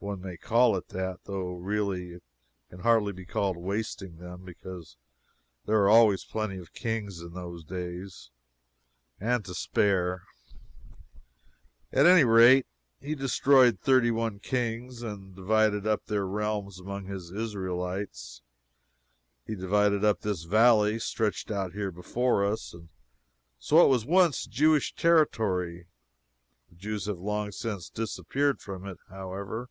[0.00, 2.22] One may call it that, though really it
[2.68, 4.98] can hardly be called wasting them, because
[5.64, 8.28] there were always plenty of kings in those days,
[9.18, 10.24] and to spare.
[11.90, 12.66] At any rate,
[13.00, 18.42] he destroyed thirty one kings, and divided up their realms among his Israelites.
[19.46, 22.90] He divided up this valley stretched out here before us, and
[23.58, 25.86] so it was once Jewish territory.
[26.68, 29.70] The Jews have long since disappeared from it, however.